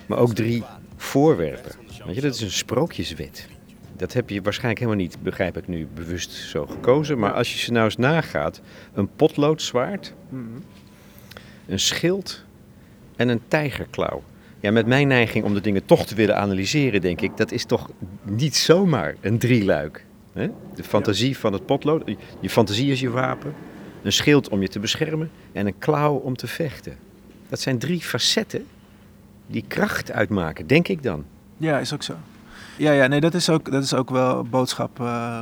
[0.07, 0.63] maar ook drie
[0.95, 1.71] voorwerpen.
[2.05, 3.47] Weet je, dat is een sprookjeswet.
[3.97, 7.19] Dat heb je waarschijnlijk helemaal niet, begrijp ik nu, bewust zo gekozen.
[7.19, 8.61] Maar als je ze nou eens nagaat,
[8.93, 10.13] een potloodzwaard,
[11.67, 12.43] een schild
[13.15, 14.23] en een tijgerklauw.
[14.59, 17.65] Ja, met mijn neiging om de dingen toch te willen analyseren, denk ik, dat is
[17.65, 17.89] toch
[18.23, 20.05] niet zomaar een drieluik.
[20.33, 20.49] Hè?
[20.75, 23.53] De fantasie van het potlood, je fantasie is je wapen,
[24.03, 26.97] een schild om je te beschermen en een klauw om te vechten.
[27.49, 28.65] Dat zijn drie facetten
[29.47, 31.23] die kracht uitmaken, denk ik dan.
[31.57, 32.15] Ja, is ook zo.
[32.77, 35.41] Ja, ja nee, dat is ook, dat is ook wel boodschap uh,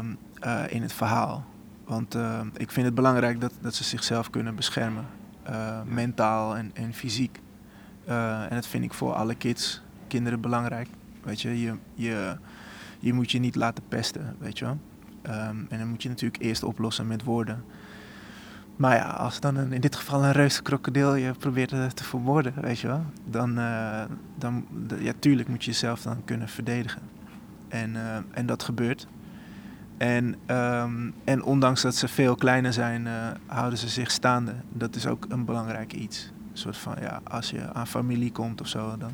[0.67, 1.45] in het verhaal.
[1.85, 5.05] Want uh, ik vind het belangrijk dat, dat ze zichzelf kunnen beschermen,
[5.49, 7.39] uh, mentaal en, en fysiek.
[8.05, 10.87] en dat vind ik voor alle kids, kinderen belangrijk.
[11.23, 12.37] Weet je, je, je,
[12.99, 14.77] je moet je niet laten pesten, weet je wel.
[15.27, 17.63] Um, en dan moet je natuurlijk eerst oplossen met woorden.
[18.75, 22.79] Maar ja, als dan in dit geval een reuze krokodil je probeert te verwoorden, weet
[22.79, 24.01] je wel, dan, uh,
[24.37, 24.65] dan
[24.99, 27.01] ja, tuurlijk moet je jezelf dan kunnen verdedigen.
[27.67, 29.07] En, uh, en dat gebeurt.
[29.97, 34.53] En, um, en ondanks dat ze veel kleiner zijn, uh, houden ze zich staande.
[34.71, 36.31] Dat is ook een belangrijk iets.
[36.51, 39.11] Een soort van, ja, als je aan familie komt of zo, dan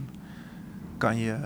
[0.97, 1.37] kan je,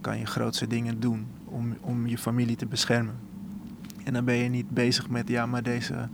[0.00, 3.14] kan je grootste dingen doen om, om je familie te beschermen.
[4.04, 6.08] En dan ben je niet bezig met, ja, maar deze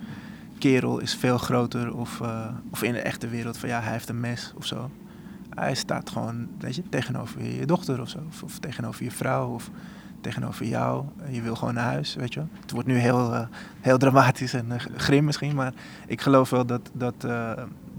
[0.61, 1.95] kerel is veel groter.
[1.95, 4.91] Of, uh, of in de echte wereld van ja, hij heeft een mes of zo.
[5.55, 8.19] Hij staat gewoon weet je, tegenover je dochter of zo.
[8.45, 9.71] Of, tegenover je vrouw of
[10.21, 11.05] tegenover jou.
[11.31, 12.43] Je wil gewoon naar huis, weet je.
[12.61, 13.47] Het wordt nu heel, uh,
[13.81, 15.55] heel dramatisch en uh, grim misschien.
[15.55, 15.73] Maar
[16.07, 17.27] ik geloof wel dat, dat,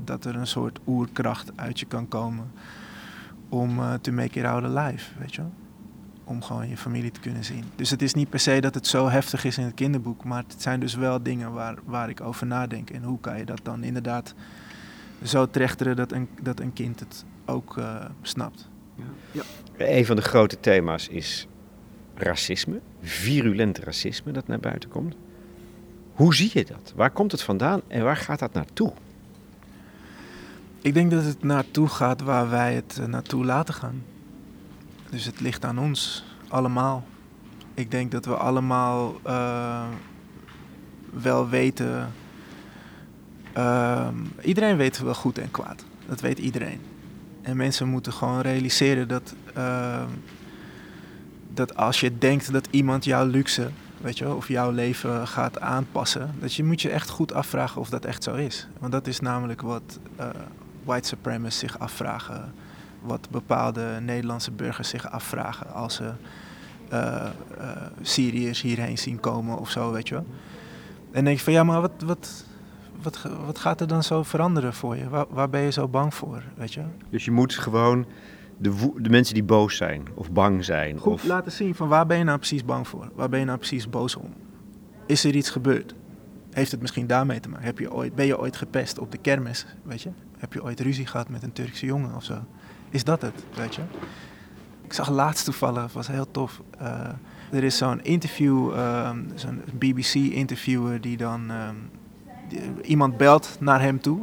[0.04, 2.52] dat er een soort oerkracht uit je kan komen.
[3.50, 5.52] Om to make it out alive, weet je wel
[6.32, 7.64] om gewoon je familie te kunnen zien.
[7.76, 10.44] Dus het is niet per se dat het zo heftig is in het kinderboek, maar
[10.48, 12.90] het zijn dus wel dingen waar, waar ik over nadenk.
[12.90, 14.34] En hoe kan je dat dan inderdaad
[15.24, 18.70] zo trechteren dat een, dat een kind het ook uh, snapt.
[18.96, 19.04] Ja.
[19.32, 19.42] Ja.
[19.78, 21.48] Een van de grote thema's is
[22.16, 25.16] racisme, virulent racisme dat naar buiten komt.
[26.14, 26.94] Hoe zie je dat?
[26.96, 28.94] Waar komt het vandaan en waar gaat dat naartoe?
[30.82, 34.04] Ik denk dat het naartoe gaat waar wij het eh, naartoe laten gaan.
[35.12, 37.04] Dus het ligt aan ons, allemaal.
[37.74, 39.84] Ik denk dat we allemaal uh,
[41.10, 42.12] wel weten.
[43.58, 44.08] Uh,
[44.42, 45.86] iedereen weet wel goed en kwaad.
[46.08, 46.82] Dat weet iedereen.
[47.42, 50.04] En mensen moeten gewoon realiseren dat, uh,
[51.54, 56.36] dat als je denkt dat iemand jouw luxe, weet je, of jouw leven gaat aanpassen,
[56.40, 58.68] dat je moet je echt goed afvragen of dat echt zo is.
[58.80, 60.30] Want dat is namelijk wat uh,
[60.84, 62.54] white supremacists zich afvragen,
[63.02, 66.12] wat bepaalde Nederlandse burgers zich afvragen als ze
[66.94, 67.26] uh,
[68.02, 70.26] Syriërs hierheen zien komen of zo, weet je wel.
[71.12, 72.46] En denk je van ja, maar wat, wat,
[73.02, 75.10] wat, wat gaat er dan zo veranderen voor je?
[75.10, 76.82] Waar, waar ben je zo bang voor, weet je?
[77.10, 78.06] Dus je moet gewoon
[78.58, 80.98] de, de mensen die boos zijn of bang zijn.
[80.98, 81.24] Goed of...
[81.24, 83.10] laten zien van waar ben je nou precies bang voor?
[83.16, 84.34] Waar ben je nou precies boos om?
[85.06, 85.96] Is er iets gebeurd?
[86.52, 87.66] Heeft het misschien daarmee te maken?
[87.66, 90.10] Heb je ooit, ben je ooit gepest op de kermis, weet je?
[90.38, 92.44] Heb je ooit ruzie gehad met een Turkse jongen of zo?
[92.92, 93.82] Is dat het, weet je?
[94.84, 96.62] Ik zag laatst toevallig, was heel tof.
[96.82, 97.08] Uh,
[97.52, 101.52] er is zo'n interview, um, zo'n BBC-interviewer die dan
[102.48, 104.20] die, iemand belt naar hem toe.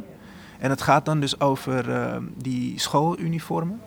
[0.59, 3.81] En het gaat dan dus over uh, die schooluniformen.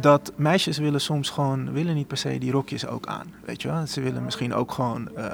[0.00, 3.68] Dat meisjes willen soms gewoon, willen niet per se die rokjes ook aan, weet je
[3.68, 3.86] wel.
[3.86, 5.26] Ze willen misschien ook gewoon uh,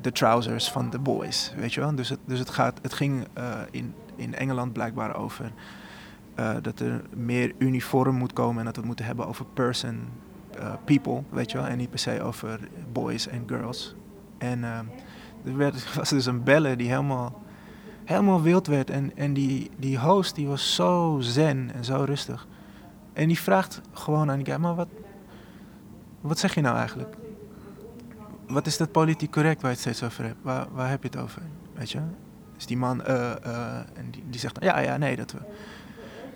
[0.00, 1.94] de trousers van de boys, weet je wel.
[1.94, 3.26] Dus het, dus het, gaat, het ging
[3.70, 5.52] in, in Engeland blijkbaar over
[6.38, 10.08] uh, dat er meer uniform moet komen en dat we het moeten hebben over person,
[10.58, 12.60] uh, people, weet je wel, en niet per se over
[12.92, 13.94] boys en girls.
[14.38, 14.78] En uh,
[15.44, 17.42] er werd, was dus een bellen die helemaal,
[18.04, 22.46] helemaal wild werd en, en die, die host die was zo zen en zo rustig.
[23.12, 24.88] En die vraagt gewoon aan die guy, maar wat,
[26.20, 27.16] wat zeg je nou eigenlijk?
[28.46, 30.38] Wat is dat politiek correct waar je het steeds over hebt?
[30.42, 31.42] Waar, waar heb je het over?
[31.74, 32.00] Weet je?
[32.56, 35.38] Dus die man, uh, en die, die zegt, ja, ja, nee, dat we,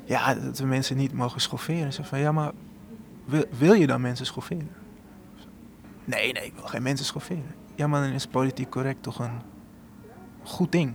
[0.04, 1.92] ja, dat we mensen niet mogen schofferen.
[1.92, 2.52] Zo van, ja, maar
[3.24, 4.68] wil, wil je dan mensen schofferen?
[6.04, 7.54] Nee, nee, ik wil geen mensen schofferen.
[7.74, 9.40] Ja, maar dan is politiek correct toch een
[10.42, 10.92] goed ding.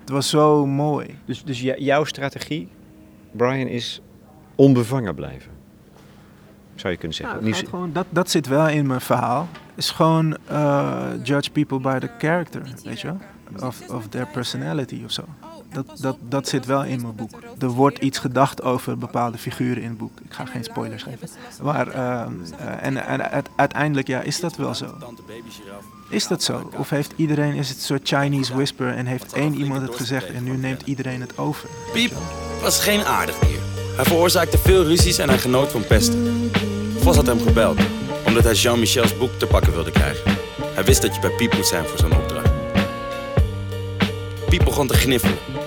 [0.00, 1.18] Het was zo mooi.
[1.24, 2.68] Dus, dus jouw strategie,
[3.32, 4.02] Brian, is
[4.54, 5.50] onbevangen blijven?
[6.74, 7.46] Zou je kunnen zeggen.
[7.46, 9.48] Ja, gewoon, dat, dat zit wel in mijn verhaal.
[9.74, 13.18] Is gewoon uh, judge people by the character, weet je wel?
[13.68, 15.24] Of, of their personality of zo.
[15.72, 17.30] Dat, dat, dat zit wel in mijn boek.
[17.58, 20.20] Er wordt iets gedacht over bepaalde figuren in het boek.
[20.24, 21.28] Ik ga geen spoilers geven.
[21.62, 24.96] Maar uh, uh, en, en uiteindelijk, ja, is dat wel zo?
[26.08, 26.70] Is dat zo?
[26.76, 30.32] Of heeft iedereen, is het een soort Chinese whisper en heeft één iemand het gezegd
[30.32, 31.68] en nu neemt iedereen het over?
[31.92, 32.12] Piep
[32.60, 33.60] was geen aardig meer.
[33.96, 36.50] Hij veroorzaakte veel ruzies en hij genoot van pesten.
[36.98, 37.80] Vos had hem gebeld,
[38.26, 40.36] omdat hij Jean-Michel's boek te pakken wilde krijgen.
[40.62, 42.50] Hij wist dat je bij Piep moet zijn voor zo'n opdracht.
[44.48, 45.57] Piep begon te gniffelen.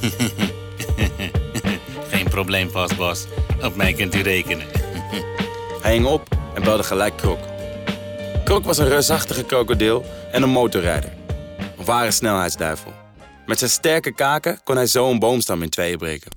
[2.10, 3.24] Geen probleem, Vosbos.
[3.62, 4.66] Op mij kunt u rekenen.
[5.82, 7.40] hij hing op en belde gelijk Krok.
[8.44, 11.12] Krok was een reusachtige krokodil en een motorrijder.
[11.78, 12.94] Een ware snelheidsduivel.
[13.46, 16.30] Met zijn sterke kaken kon hij zo een boomstam in tweeën breken.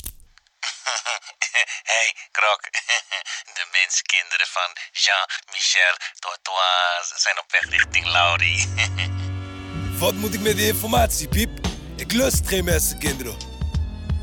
[1.94, 2.62] hey, Krok.
[3.54, 8.68] De menskinderen van Jean-Michel Tortoise zijn op weg richting Laurie.
[10.00, 11.50] Wat moet ik met die informatie, Piep?
[11.96, 13.53] Ik lust geen mensenkinderen.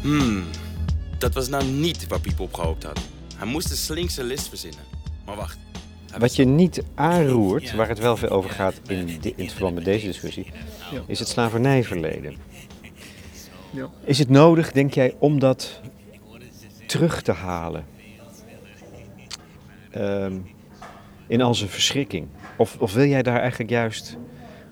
[0.01, 0.45] Hmm,
[1.19, 3.01] dat was nou niet waar Piep op gehoopt had.
[3.37, 4.81] Hij moest een slinkse list verzinnen.
[5.25, 5.59] Maar wacht.
[6.19, 9.75] Wat je niet aanroert, waar het wel veel over gaat in, de, in het verband
[9.75, 10.47] met deze discussie,
[10.93, 11.03] ja.
[11.07, 12.37] is het slavernijverleden.
[13.71, 13.91] Ja.
[14.05, 15.81] Is het nodig, denk jij, om dat
[16.87, 17.87] terug te halen?
[19.97, 20.47] Um,
[21.27, 22.29] in al zijn verschrikking?
[22.57, 24.17] Of, of wil jij daar eigenlijk juist,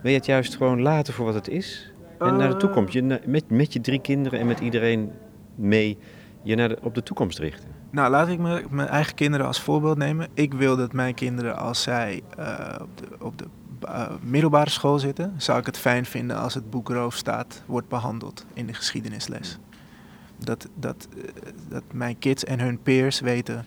[0.03, 1.91] wil je het juist gewoon laten voor wat het is?
[2.19, 5.13] En naar de toekomst, je, met, met je drie kinderen en met iedereen
[5.55, 5.99] mee,
[6.43, 7.69] je naar de, op de toekomst richten?
[7.91, 10.29] Nou, laat ik me, mijn eigen kinderen als voorbeeld nemen.
[10.35, 13.45] Ik wil dat mijn kinderen, als zij uh, op de, op de
[13.85, 18.45] uh, middelbare school zitten, zou ik het fijn vinden als het boek Roofstaat wordt behandeld
[18.55, 19.59] in de geschiedenisles.
[20.39, 21.23] Dat, dat, uh,
[21.69, 23.65] dat mijn kids en hun peers weten,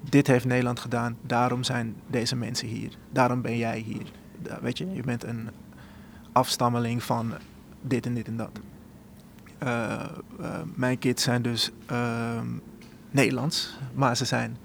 [0.00, 4.12] dit heeft Nederland gedaan, daarom zijn deze mensen hier, daarom ben jij hier.
[4.60, 5.48] Weet je, je bent een
[6.32, 7.32] afstammeling van
[7.80, 8.60] dit en dit en dat.
[9.62, 10.04] Uh,
[10.40, 12.40] uh, mijn kids zijn dus uh,
[13.10, 14.56] Nederlands, maar ze, zijn,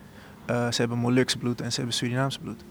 [0.47, 2.63] ze hebben Molukse bloed en ze hebben Surinaams bloed.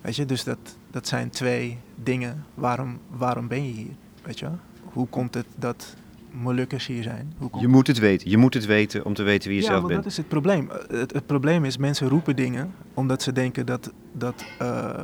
[0.00, 0.58] Weet je, dus dat,
[0.90, 2.44] dat zijn twee dingen.
[2.54, 3.94] Waarom, waarom ben je hier?
[4.22, 4.48] Weet je,
[4.82, 5.96] hoe komt het dat
[6.32, 7.32] Molukkers hier zijn.
[7.38, 8.30] Hoe komt Je moet het weten.
[8.30, 10.02] Je moet het weten om te weten wie je ja, zelf bent.
[10.02, 10.70] dat is het probleem.
[10.70, 15.02] Eh, Het, het probleem is, mensen roepen dingen omdat ze denken dat, dat eh, eh,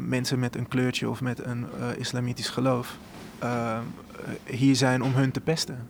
[0.00, 2.98] mensen met een kleurtje of met een eh, islamitisch geloof
[3.38, 3.80] eh, eh,
[4.44, 5.88] hier zijn om hun te pesten.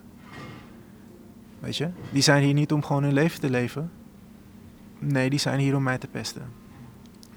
[1.59, 1.89] Weet je?
[2.11, 3.91] Die zijn hier niet om gewoon hun leven te leven.
[4.99, 6.43] Nee, die zijn hier om mij te pesten.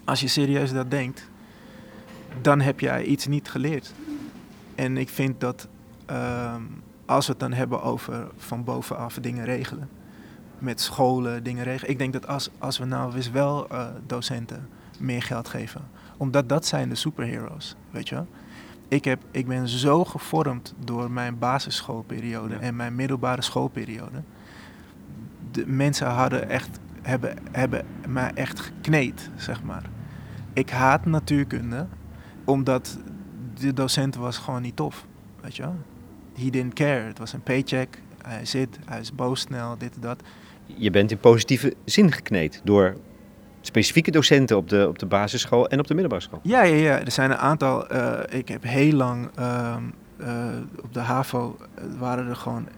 [0.05, 1.31] Als je serieus dat denkt,
[2.41, 3.95] dan heb jij iets niet geleerd.
[4.75, 5.69] En ik vind dat
[6.07, 6.63] ehm,
[7.07, 9.89] als we het dan hebben over van bovenaf dingen regelen,
[10.59, 11.91] met scholen dingen regelen.
[11.91, 15.81] Ik denk dat als, als we nou eens wel eh, docenten meer geld geven,
[16.17, 18.27] omdat dat zijn de superheroes, weet je wel.
[18.89, 22.61] Ik, heb, ik ben zo gevormd door mijn basisschoolperiode Ja.
[22.61, 24.23] en mijn middelbare schoolperiode.
[25.51, 29.83] De mensen hadden echt, hebben, hebben mij echt gekneed, zeg maar.
[30.53, 31.87] Ik haat natuurkunde,
[32.45, 32.99] omdat
[33.61, 35.07] de docent was gewoon niet tof,
[35.41, 35.77] weet je wel.
[36.35, 37.01] He didn't care.
[37.07, 38.03] Het was een paycheck.
[38.23, 40.23] Hij zit, hij is boos snel, dit en dat.
[40.67, 42.97] Je bent in positieve zin gekneed door
[43.67, 46.41] specifieke docenten op de, op de basisschool en op de middelbare school.
[46.43, 46.99] Ja, ja, ja.
[47.01, 47.89] Er zijn een aantal.
[47.89, 49.83] eh, ik heb heel lang ehm,
[50.17, 50.47] eh,
[50.83, 52.69] op de HAVO eh, waren er gewoon.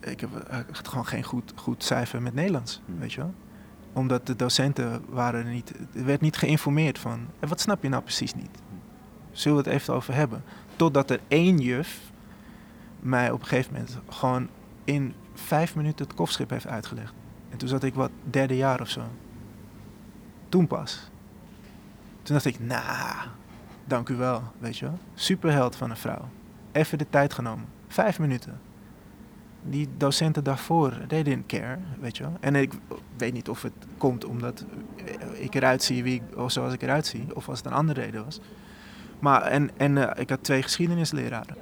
[0.00, 0.30] Ik heb
[0.72, 2.98] gewoon geen goed, goed cijfer met Nederlands, Hmm.
[2.98, 3.34] weet je wel.
[3.92, 5.72] Omdat de docenten waren er niet.
[5.94, 7.20] Er werd niet geïnformeerd van.
[7.40, 8.58] "Eh, wat snap je nou precies niet?
[9.30, 10.42] Zullen we het even over hebben?
[10.76, 12.00] Totdat er één juf
[13.00, 14.48] mij op een gegeven moment gewoon
[14.84, 17.12] in vijf minuten het kofschip heeft uitgelegd.
[17.50, 19.00] En toen zat ik wat derde jaar of zo.
[20.50, 21.10] Toen pas.
[22.22, 23.16] Toen dacht ik, nou,
[23.84, 24.98] dank u wel, weet je wel.
[25.14, 26.28] Superheld van een vrouw.
[26.72, 27.66] Even de tijd genomen.
[27.88, 28.60] Vijf minuten.
[29.62, 32.36] Die docenten daarvoor, they didn't care, weet je wel.
[32.40, 32.72] En ik
[33.16, 34.64] weet niet of het komt omdat
[35.32, 37.26] ik eruit zie wie of zoals ik eruit zie.
[37.34, 38.40] Of als het een andere reden was.
[39.18, 41.56] Maar, en, en eh, ik had twee geschiedenisleraren.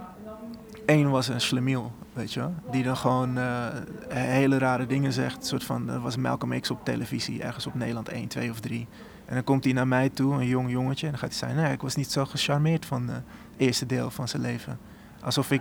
[0.89, 2.55] Eén was een slemiel, weet je wel.
[2.71, 3.67] Die dan gewoon eh,
[4.09, 5.37] hele rare dingen zegt.
[5.37, 8.61] Een soort van, er was Malcolm X op televisie, ergens op Nederland 1, 2 of
[8.61, 8.87] 3.
[9.25, 11.07] En dan komt hij naar mij toe, een jong jongetje.
[11.07, 13.25] En dan gaat hij zeggen, nee, ik was niet zo gecharmeerd van eh, het
[13.57, 14.79] eerste deel van zijn leven.
[15.21, 15.61] Alsof ik,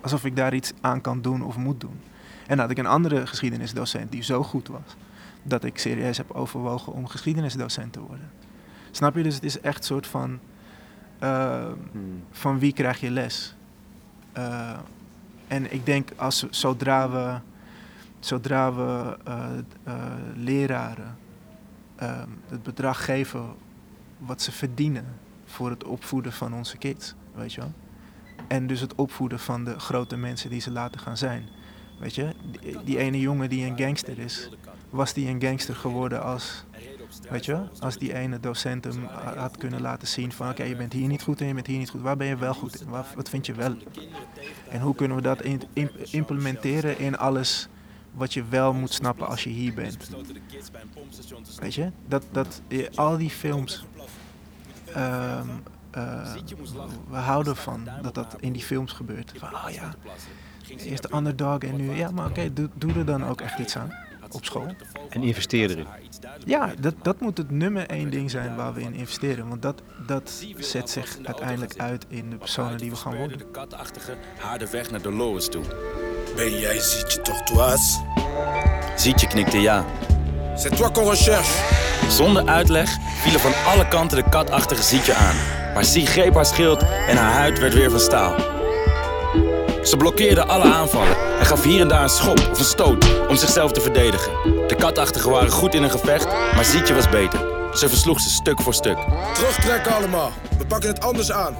[0.00, 2.00] alsof ik daar iets aan kan doen of moet doen.
[2.40, 4.96] En dan had ik een andere geschiedenisdocent die zo goed was.
[5.42, 8.30] Dat ik serieus heb overwogen om geschiedenisdocent te worden.
[8.90, 9.22] Snap je?
[9.22, 10.38] Dus het is echt een soort van...
[11.18, 11.64] eh,
[12.30, 13.56] van wie krijg je les?
[14.38, 14.78] Eh,
[15.48, 17.38] en ik denk als zodra we,
[18.20, 19.48] zodra we eh,
[19.82, 19.94] eh,
[20.34, 21.18] leraren
[21.96, 23.44] eh, het bedrag geven
[24.18, 25.04] wat ze verdienen
[25.44, 27.72] voor het opvoeden van onze kids, weet je wel.
[28.48, 31.48] En dus het opvoeden van de grote mensen die ze later gaan zijn.
[32.00, 32.34] Weet je,
[32.84, 34.48] die ene jongen die een gangster is,
[34.90, 36.64] was die een gangster geworden als,
[37.30, 40.76] weet je, als die ene docent hem ha- had kunnen laten zien van oké, je
[40.76, 42.80] bent hier niet goed in, je bent hier niet goed, waar ben je wel goed
[42.80, 43.76] in, wat vind je wel?
[44.68, 45.42] En hoe kunnen we dat
[46.10, 47.68] implementeren in alles
[48.12, 49.96] wat je wel moet snappen als je hier bent?
[51.60, 52.62] Weet je, dat, dat
[52.94, 53.84] al die films,
[54.94, 55.48] ehm,
[55.90, 56.32] eh,
[57.08, 59.32] we houden van dat dat in die films gebeurt.
[59.36, 59.94] Van, oh ja,
[60.76, 63.76] eerst de underdog en nu, ja, maar oké, doe, doe er dan ook echt iets
[63.76, 63.92] aan
[64.30, 64.66] op school.
[65.08, 65.86] En investeer erin.
[66.44, 69.48] Ja, dat, dat moet het nummer één ding zijn waar we in investeren.
[69.48, 73.38] Want dat, dat zet zich uiteindelijk uit in de personen die we gaan worden.
[73.38, 75.62] De katachtige haar de weg naar Dolores toe.
[76.36, 78.00] Ben jij Zietje Tortoise?
[78.96, 79.84] Zietje knikte ja.
[80.56, 81.52] C'est toi qu'on recherche.
[82.08, 85.36] Zonder uitleg vielen van alle kanten de katachtige Zietje aan.
[85.74, 88.34] Maar Zie greep haar schild en haar huid werd weer van staal.
[89.82, 91.17] Ze blokkeerde alle aanvallen en
[91.48, 94.32] gaf hier en daar een schop of een stoot om zichzelf te verdedigen.
[94.66, 97.40] De katachtigen waren goed in een gevecht, maar Zietje was beter.
[97.76, 98.96] Ze versloeg ze stuk voor stuk.
[99.34, 100.32] Terugtrekken allemaal.
[100.58, 101.56] We pakken het anders aan.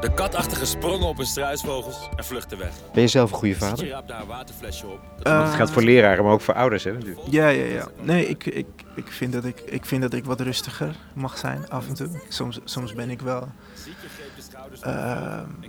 [0.00, 2.70] De katachtigen sprongen op hun struisvogels en vluchtten weg.
[2.92, 3.88] Ben je zelf een goede Zietje vader?
[3.88, 5.00] raapte haar waterflesje op.
[5.22, 6.92] Het geldt voor leraren, maar ook voor ouders, hè?
[6.92, 7.20] natuurlijk.
[7.30, 7.88] Ja, ja, ja.
[8.00, 11.70] Nee, ik, ik, ik, vind dat ik, ik vind dat ik wat rustiger mag zijn
[11.70, 12.08] af en toe.
[12.28, 13.48] Soms, soms ben ik wel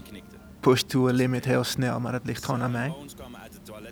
[0.03, 0.35] knikte.
[0.59, 2.93] push to a limit heel snel, maar dat ligt gewoon aan mij.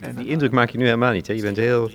[0.01, 1.33] En die indruk maak je nu helemaal niet, hè?
[1.33, 1.91] Je bent heel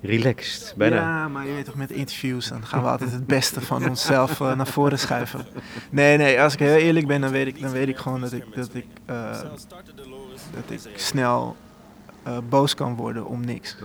[0.00, 0.96] relaxed, bijna.
[0.96, 4.40] Ja, maar je weet toch, met interviews, dan gaan we altijd het beste van onszelf
[4.40, 5.46] eh, naar voren schuiven.
[5.90, 8.32] Nee, nee, als ik heel eerlijk ben, dan weet ik, dan weet ik gewoon dat
[8.32, 9.40] ik, dat ik, eh,
[10.54, 11.56] dat ik snel
[12.22, 13.76] eh, boos kan worden om niks.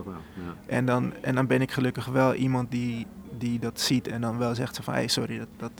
[0.65, 4.37] En dan, en dan ben ik gelukkig wel iemand die, die dat ziet en dan
[4.37, 5.71] wel zegt ze van, hé, hey, sorry, dat, dat,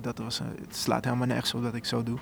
[0.00, 2.18] dat was, het slaat helemaal nergens op dat ik zo doe.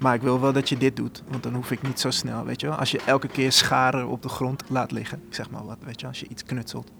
[0.00, 2.44] Maar ik wil wel dat je dit doet, want dan hoef ik niet zo snel,
[2.44, 2.76] weet je wel.
[2.76, 6.00] Als je elke keer scharen op de grond laat liggen, ik zeg maar wat, weet
[6.00, 6.90] je, als je iets knutselt.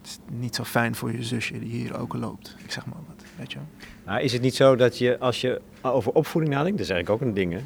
[0.00, 3.00] Het is niet zo fijn voor je zusje die hier ook loopt, ik zeg maar
[3.06, 3.66] wat, weet je wel.
[4.04, 7.22] Maar is het niet zo dat je, als je over opvoeding nadenkt, dat is eigenlijk
[7.22, 7.60] ook een ding, hè?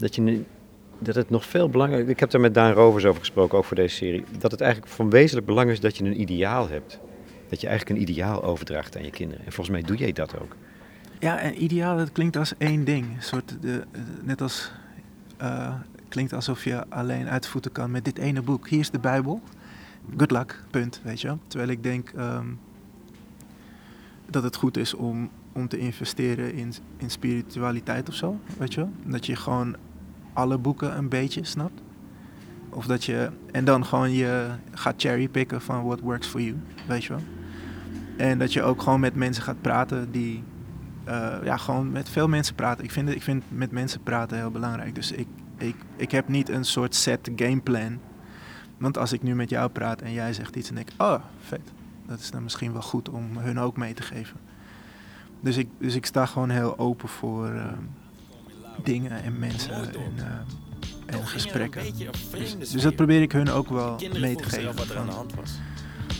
[0.00, 0.42] dat, je,
[0.98, 2.10] dat het nog veel belangrijker...
[2.10, 4.24] Ik heb daar met Daan Rovers over gesproken, ook voor deze serie.
[4.38, 6.98] Dat het eigenlijk van wezenlijk belang is dat je een ideaal hebt.
[7.48, 9.44] Dat je eigenlijk een ideaal overdraagt aan je kinderen.
[9.44, 10.56] En volgens mij doe jij dat ook.
[11.20, 13.06] Ja, en ideaal, dat klinkt als één ding.
[13.18, 14.72] Soort de, eh, net als.
[15.36, 15.74] eh,
[16.08, 18.68] klinkt alsof je alleen uit de voeten kan met dit ene boek.
[18.68, 19.42] Hier is de Bijbel.
[20.16, 21.38] Good luck, punt, weet je wel.
[21.46, 22.46] Terwijl ik denk ehm,
[24.30, 28.86] dat het goed is om, om te investeren in, in spiritualiteit of zo, weet je.
[29.06, 29.76] Dat je gewoon
[30.32, 31.80] alle boeken een beetje snapt.
[32.68, 36.56] Of dat je, en dan gewoon je gaat cherrypicken van what works for you,
[36.86, 37.22] weet je wel.
[38.16, 40.42] En dat je ook gewoon met mensen gaat praten die,
[41.04, 42.84] eh, ja, gewoon met veel mensen praten.
[42.84, 44.94] Ik vind, ik vind met mensen praten heel belangrijk.
[44.94, 47.98] Dus ik, ik, ik heb niet een soort set gameplan.
[48.78, 51.60] Want als ik nu met jou praat en jij zegt iets en ik, oh, vet.
[52.06, 54.36] Dat is dan misschien wel goed om hun ook mee te geven.
[55.40, 57.64] Dus ik, dus ik sta gewoon heel open voor eh,
[58.82, 61.82] dingen en mensen en, eh, en gesprekken.
[62.30, 64.74] Dus, dus dat probeer ik hun ook wel mee te geven.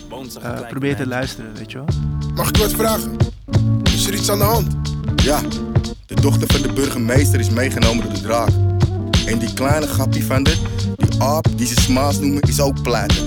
[0.09, 1.87] Van, eh, probeer te luisteren, weet je wel.
[2.35, 3.17] Mag ik wat vragen?
[4.11, 4.95] Is er iets aan de hand?
[5.23, 5.41] Ja,
[6.05, 8.49] de dochter van de burgemeester is meegenomen door de draak.
[9.25, 10.55] En die kleine grappie van de,
[10.97, 13.17] die aap die ze smaas noemen, is ook pleiten.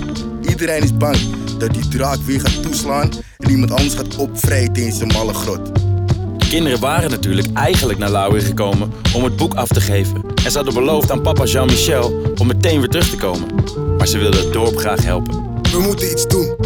[0.49, 1.17] Iedereen is bang
[1.59, 5.75] dat die draak weer gaat toeslaan en iemand anders gaat opvreten in zijn malle grot.
[6.39, 10.23] De kinderen waren natuurlijk eigenlijk naar Laurie gekomen om het boek af te geven.
[10.45, 13.49] En ze hadden beloofd aan papa Jean-Michel om meteen weer terug te komen.
[13.99, 15.63] Maar ze wilden het dorp graag helpen.
[15.73, 16.57] We moeten iets doen.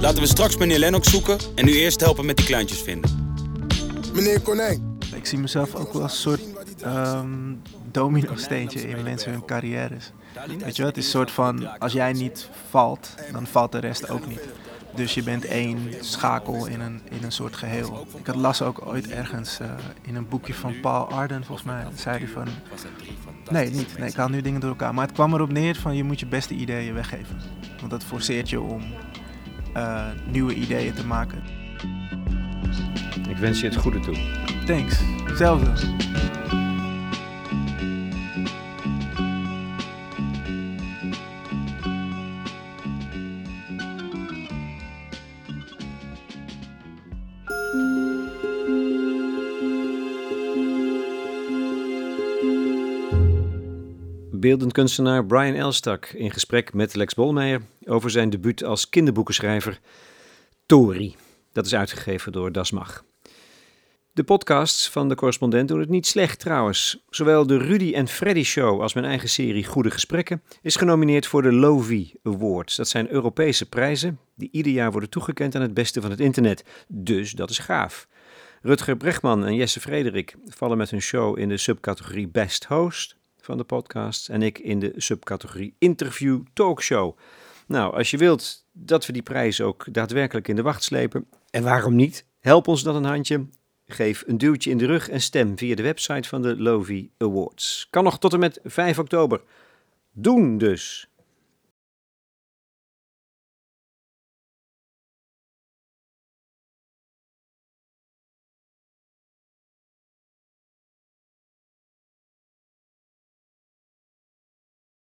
[0.00, 3.21] Laten we straks meneer Lennox zoeken en nu eerst helpen met die kleintjes vinden.
[4.12, 4.98] Meneer Konijn.
[5.14, 7.54] Ik zie mezelf ook wel als een soort ehm
[7.92, 10.12] domino-steentje in mensen hun carrières.
[10.58, 13.78] Weet je wel, het is een soort van, als jij niet valt, dan valt de
[13.78, 14.48] rest ook niet.
[14.94, 18.06] Dus je bent één schakel in een, in een soort geheel.
[18.18, 19.70] Ik had las ook ooit ergens eh,
[20.02, 22.48] in een boekje van Paul Arden, volgens mij, zei hij van...
[23.50, 23.98] Nee, niet.
[23.98, 24.94] Nee, ik haal nu dingen door elkaar.
[24.94, 27.40] Maar het kwam erop neer van je moet je beste ideeën weggeven.
[27.78, 28.82] Want dat forceert je om
[29.74, 31.42] eh, nieuwe ideeën te maken.
[33.32, 34.16] Ik wens je het goede toe.
[34.66, 34.98] Thanks.
[35.24, 35.70] Hetzelfde.
[54.30, 59.80] Beeldend kunstenaar Brian Elstak in gesprek met Lex Bolmeijer over zijn debuut als kinderboekenschrijver
[60.66, 61.16] Tori.
[61.52, 63.04] Dat is uitgegeven door Das Mag.
[64.14, 67.04] De podcasts van de correspondent doen het niet slecht trouwens.
[67.08, 71.42] Zowel de Rudy en Freddy Show als mijn eigen serie Goede Gesprekken is genomineerd voor
[71.42, 72.76] de Lovi Awards.
[72.76, 76.64] Dat zijn Europese prijzen die ieder jaar worden toegekend aan het beste van het internet.
[76.88, 78.08] Dus dat is gaaf.
[78.62, 83.56] Rutger Brechtman en Jesse Frederik vallen met hun show in de subcategorie Best Host van
[83.56, 87.18] de podcast en ik in de subcategorie Interview Talkshow.
[87.66, 91.62] Nou, als je wilt dat we die prijs ook daadwerkelijk in de wacht slepen, en
[91.62, 93.46] waarom niet, help ons dan een handje.
[93.92, 97.86] Geef een duwtje in de rug en stem via de website van de Lovi Awards.
[97.90, 99.42] Kan nog tot en met 5 oktober.
[100.12, 101.11] Doen dus!